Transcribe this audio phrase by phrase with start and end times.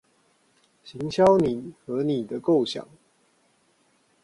[0.83, 2.89] 行銷你和你的構想